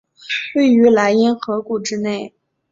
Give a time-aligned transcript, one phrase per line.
[0.55, 2.33] 位于莱茵河谷之内。